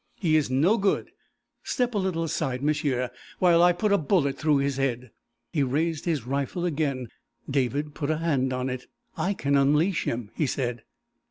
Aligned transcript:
He 0.15 0.35
is 0.35 0.49
no 0.49 0.79
good. 0.79 1.11
Step 1.61 1.93
a 1.93 1.99
little 1.99 2.23
aside, 2.23 2.63
m'sieu, 2.63 3.09
while 3.37 3.61
I 3.61 3.71
put 3.71 3.91
a 3.93 3.99
bullet 3.99 4.35
through 4.35 4.57
his 4.57 4.77
head!" 4.77 5.11
He 5.53 5.61
raised 5.61 6.05
his 6.05 6.25
rifle 6.25 6.65
again. 6.65 7.09
David 7.47 7.93
put 7.93 8.09
a 8.09 8.17
hand 8.17 8.51
on 8.51 8.67
it. 8.67 8.87
"I 9.15 9.35
can 9.35 9.55
unleash 9.55 10.05
him," 10.05 10.31
he 10.33 10.47
said. 10.47 10.81